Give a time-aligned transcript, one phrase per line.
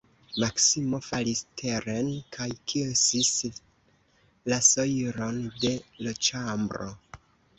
[0.43, 2.07] Maksimo falis teren
[2.37, 3.29] kaj kisis
[4.53, 5.75] la sojlon de
[6.07, 6.91] l' ĉambro.